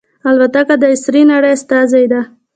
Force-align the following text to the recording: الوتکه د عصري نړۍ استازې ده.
الوتکه 0.29 0.75
د 0.81 0.83
عصري 0.93 1.21
نړۍ 1.31 1.51
استازې 1.57 2.03
ده. 2.11 2.21